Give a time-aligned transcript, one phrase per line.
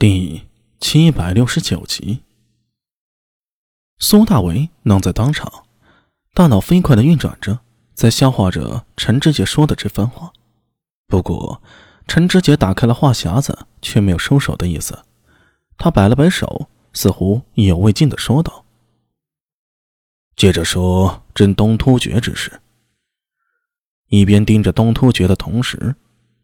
[0.00, 0.48] 第
[0.80, 2.22] 七百六十九集，
[3.98, 5.66] 苏大为愣在当场，
[6.32, 7.58] 大脑飞快的运转着，
[7.92, 10.32] 在消化着陈志杰说的这番话。
[11.06, 11.62] 不过，
[12.06, 15.04] 陈志杰打开了话匣子，却没有收手的意思。
[15.76, 18.64] 他摆了摆手，似乎意犹未尽的说道
[20.34, 22.62] ：“接着说真东突厥之事。”
[24.08, 25.94] 一边盯着东突厥的同时，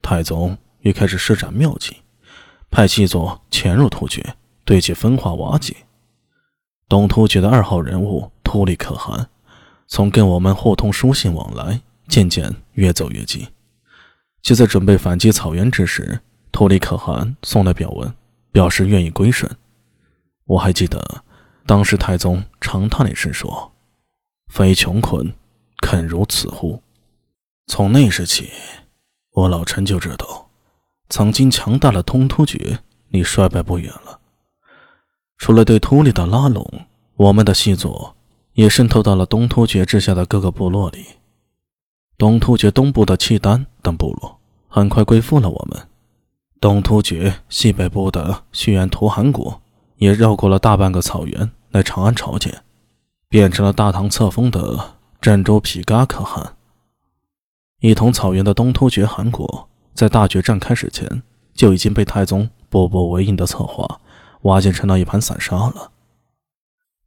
[0.02, 1.96] 太宗也开始施展妙计。
[2.76, 4.36] 派细作潜入突厥，
[4.66, 5.74] 对其分化瓦解。
[6.90, 9.30] 东突厥的二号人物突利可汗，
[9.86, 13.48] 从跟我们互通书信往来，渐渐越走越近。
[14.42, 16.20] 就在准备反击草原之时，
[16.52, 18.12] 突利可汗送来表文，
[18.52, 19.50] 表示愿意归顺。
[20.44, 21.24] 我还记得，
[21.64, 23.72] 当时太宗长叹了一声说
[24.52, 25.32] ：“非穷困，
[25.80, 26.82] 肯如此乎？”
[27.68, 28.50] 从那时起，
[29.32, 30.45] 我老臣就知道。
[31.08, 34.20] 曾经强大的东突厥，离衰败不远了。
[35.38, 36.86] 除了对突利的拉拢，
[37.16, 38.16] 我们的细作
[38.54, 41.04] 也渗透到了东突厥之下的各个部落里。
[42.18, 45.88] 东突厥东部的契丹等部落很快归附了我们。
[46.60, 49.60] 东突厥西北部的须延图汗国
[49.96, 52.62] 也绕过了大半个草原来长安朝见，
[53.28, 56.56] 变成了大唐册封的镇州皮嘎可汗。
[57.80, 59.68] 一统草原的东突厥汗国。
[59.96, 61.22] 在大决战开始前，
[61.54, 64.00] 就已经被太宗步步为营的策划
[64.42, 65.90] 瓦解成了一盘散沙了。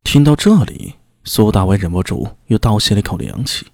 [0.03, 3.67] 听到这里，苏大伟忍不住又倒吸了一口凉气。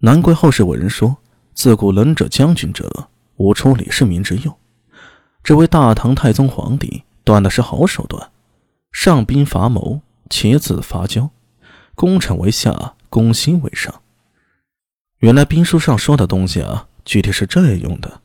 [0.00, 1.16] 难怪后世伟人说
[1.54, 4.54] ：“自古能者将军者，无出李世民之右。”
[5.42, 8.30] 这位大唐太宗皇帝断的是好手段，
[8.92, 11.30] 上兵伐谋，其次伐交，
[11.94, 14.02] 攻城为下，攻心为上。
[15.20, 16.88] 原来兵书上说的东西啊！
[17.04, 18.20] 具体是这样用的。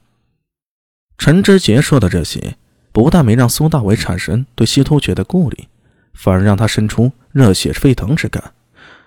[1.17, 2.57] 陈知杰说的这些，
[2.91, 5.67] 不但没让苏大伟产生对西突厥的顾虑，
[6.13, 8.53] 反而让他生出热血沸腾之感，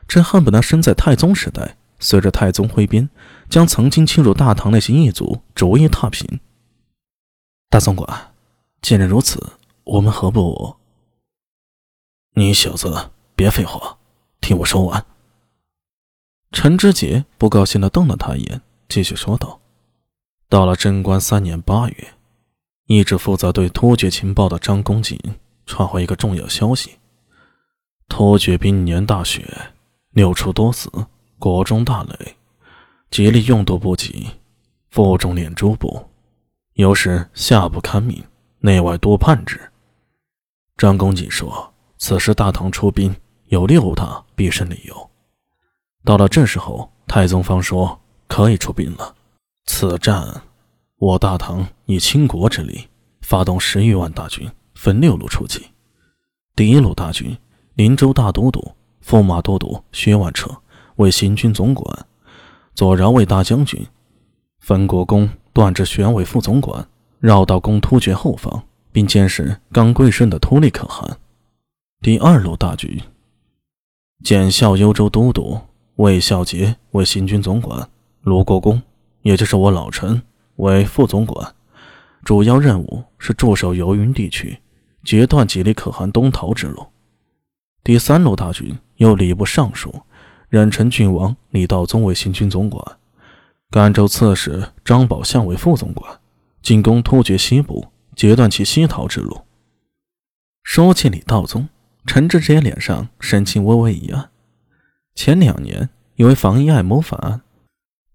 [0.06, 3.08] 真恨不得生在太宗时代，随着太宗挥鞭，
[3.48, 6.40] 将曾经侵入大唐那些异族逐一踏平。
[7.70, 8.32] 大总管，
[8.80, 9.52] 既然如此，
[9.84, 10.76] 我们何不……
[12.34, 13.98] 你小子别废话，
[14.40, 15.04] 听我说完。
[16.52, 18.62] 陈知杰不高兴地瞪了他一眼。
[18.88, 19.60] 继续说道
[20.48, 22.08] ：“到了贞观三年八月，
[22.86, 25.18] 一直负责对突厥情报的张公瑾
[25.66, 26.92] 传回一个重要消息：
[28.08, 29.46] 突厥兵年大雪，
[30.12, 30.90] 六畜多死，
[31.38, 32.34] 国中大累，
[33.10, 34.26] 吉利用度不及，
[34.88, 36.08] 腹中敛诸部，
[36.72, 38.24] 有时下不堪命，
[38.60, 39.60] 内外多叛之。
[40.78, 43.14] 张公瑾说，此时大唐出兵
[43.48, 45.10] 有六大必胜理由。
[46.06, 49.14] 到了这时候，太宗方说。”可以出兵了。
[49.66, 50.42] 此战，
[50.98, 52.86] 我大唐以倾国之力
[53.22, 55.66] 发动十余万大军，分六路出击。
[56.54, 57.36] 第一路大军，
[57.74, 58.72] 林州大都督、
[59.04, 60.50] 驸马都督薛万彻
[60.96, 62.06] 为行军总管，
[62.74, 63.84] 左饶卫大将军
[64.60, 66.88] 分国公段志玄为副总管，
[67.20, 71.18] 绕道攻突厥后方，并监视刚归顺的突利可汗。
[72.00, 73.00] 第二路大军，
[74.24, 75.60] 检校幽州都督
[75.96, 77.88] 魏孝杰为行军总管。
[78.28, 78.82] 卢国公，
[79.22, 80.22] 也就是我老臣，
[80.56, 81.54] 为副总管，
[82.22, 84.60] 主要任务是驻守游云地区，
[85.02, 86.86] 截断吉利可汗东逃之路。
[87.82, 90.02] 第三路大军由礼部尚书
[90.50, 92.98] 冉臣郡王李道宗为行军总管，
[93.70, 96.20] 甘州刺史张宝相为副总管，
[96.60, 99.40] 进攻突厥西部，截断其西逃之路。
[100.62, 101.66] 说起李道宗，
[102.04, 104.28] 陈志杰脸上神情微微一暗。
[105.14, 107.40] 前两年因为防疫爱谋反案。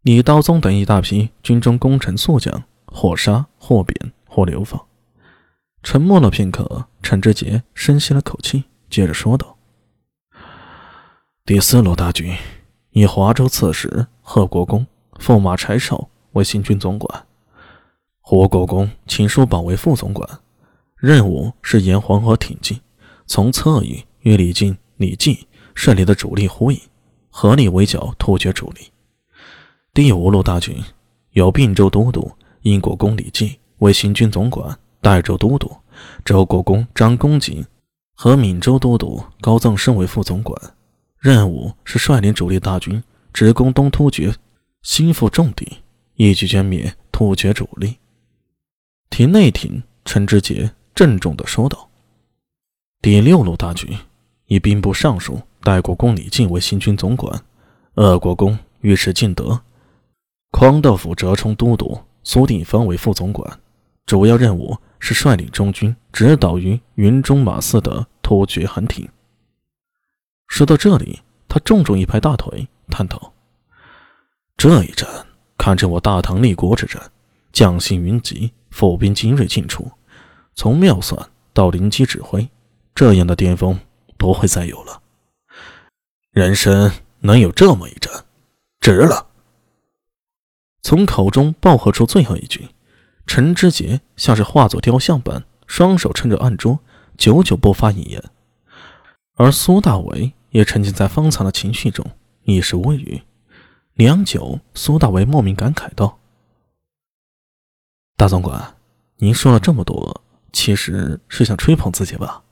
[0.03, 4.85] 李道宗等一大批军中功臣宿将，或杀，或贬，或流放。
[5.81, 9.57] 沉默了片刻，陈志杰深吸了口气，接着说道
[11.45, 12.35] ：“第四路大军
[12.91, 14.85] 以华州刺史贺国公、
[15.19, 17.25] 驸马柴绍为行军总管，
[18.19, 20.29] 胡国公秦叔宝为副总管，
[20.97, 22.77] 任务是沿黄河挺进，
[23.25, 26.77] 从侧翼与李靖、李绩率领的主力呼应，
[27.29, 28.87] 合力围剿突厥主力。”
[29.95, 30.75] 第五路大军
[31.33, 32.31] 由并州都督
[32.63, 35.71] 英国公李绩为行军总管，代州都督
[36.25, 37.63] 周国公张公瑾
[38.15, 40.59] 和闽州都督高藏升为副总管，
[41.19, 44.33] 任务是率领主力大军直攻东突厥，
[44.81, 45.77] 心腹重地，
[46.15, 47.97] 一举歼灭突厥主力。
[49.11, 51.87] 廷内廷陈知节郑重地说道
[52.99, 53.95] ：“第六路大军
[54.47, 57.43] 以兵部尚书代国公李靖为行军总管，
[57.93, 59.61] 鄂国公尉迟敬德。”
[60.53, 63.59] 匡道府折冲都督苏定方为副总管，
[64.05, 69.09] 主要任务是率领中军直捣于云中马寺的突厥韩廷。
[70.47, 71.19] 说到这里，
[71.49, 73.33] 他重重一拍大腿，叹道
[74.55, 75.09] ：“这一战，
[75.57, 77.01] 堪称我大唐立国之战，
[77.51, 79.91] 将星云集，府兵精锐尽出，
[80.53, 81.19] 从妙算
[81.51, 82.47] 到临机指挥，
[82.93, 83.77] 这样的巅峰
[84.17, 85.01] 不会再有了。
[86.29, 86.91] 人生
[87.21, 88.13] 能有这么一战，
[88.79, 89.29] 值了。”
[90.83, 92.67] 从口中爆喝出最后一句，
[93.25, 96.79] 陈知节像是化作雕像般，双手撑着案桌，
[97.17, 98.21] 久久不发一言。
[99.35, 102.05] 而苏大为也沉浸在方藏的情绪中，
[102.43, 103.23] 一时无语。
[103.93, 106.19] 良久，苏大为莫名感慨道
[108.17, 108.75] ：“大总管，
[109.17, 110.21] 您说了这么多，
[110.51, 112.43] 其实是想吹捧自己吧？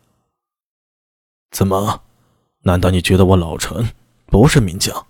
[1.51, 2.03] 怎么？
[2.61, 3.89] 难道你觉得我老陈
[4.27, 5.05] 不是名将？”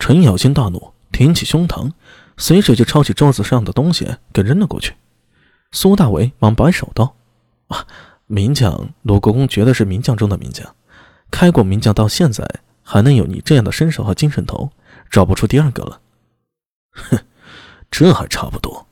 [0.00, 0.93] 陈咬金大怒。
[1.14, 1.92] 挺起胸膛，
[2.36, 4.96] 随手就抄起桌子上的东西给扔了过去。
[5.70, 7.14] 苏大为忙摆手道
[7.68, 7.86] ：“啊，
[8.26, 10.74] 名将，鲁国公绝对是名将中的名将，
[11.30, 12.44] 开国名将到现在
[12.82, 14.72] 还能有你这样的身手和精神头，
[15.08, 16.00] 找不出第二个了。”
[16.90, 17.18] 哼，
[17.92, 18.84] 这还差不多。